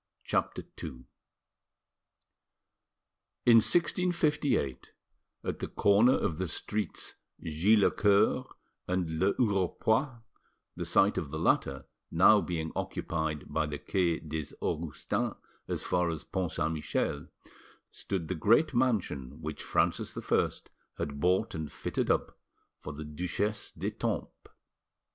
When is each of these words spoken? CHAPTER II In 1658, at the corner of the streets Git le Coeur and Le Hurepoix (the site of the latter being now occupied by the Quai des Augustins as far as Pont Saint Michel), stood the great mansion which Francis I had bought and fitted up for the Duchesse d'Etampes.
CHAPTER 0.23 0.63
II 0.83 1.05
In 3.45 3.57
1658, 3.57 4.93
at 5.43 5.59
the 5.59 5.67
corner 5.67 6.15
of 6.17 6.39
the 6.39 6.47
streets 6.47 7.13
Git 7.39 7.77
le 7.77 7.91
Coeur 7.91 8.45
and 8.87 9.19
Le 9.19 9.33
Hurepoix 9.35 10.23
(the 10.75 10.85
site 10.85 11.19
of 11.19 11.29
the 11.29 11.37
latter 11.37 11.85
being 12.09 12.67
now 12.69 12.71
occupied 12.75 13.43
by 13.53 13.67
the 13.67 13.77
Quai 13.77 14.19
des 14.27 14.55
Augustins 14.59 15.35
as 15.67 15.83
far 15.83 16.09
as 16.09 16.23
Pont 16.23 16.51
Saint 16.51 16.73
Michel), 16.73 17.27
stood 17.91 18.27
the 18.27 18.33
great 18.33 18.73
mansion 18.73 19.39
which 19.39 19.61
Francis 19.61 20.17
I 20.17 20.49
had 20.97 21.19
bought 21.19 21.53
and 21.53 21.71
fitted 21.71 22.09
up 22.09 22.39
for 22.79 22.91
the 22.91 23.05
Duchesse 23.05 23.71
d'Etampes. 23.73 24.31